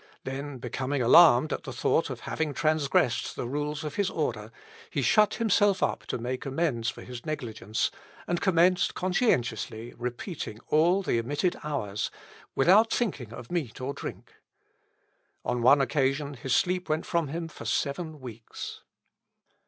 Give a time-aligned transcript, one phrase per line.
[0.23, 4.51] Then becoming alarmed at the thought of having transgressed the rules of his order,
[4.89, 7.91] he shut himself up to make amends for his negligence,
[8.25, 12.09] and commenced conscientiously repeating all the omitted Hours,
[12.55, 14.33] without thinking of meat or drink.
[15.45, 18.81] On one occasion his sleep went from him for seven weeks.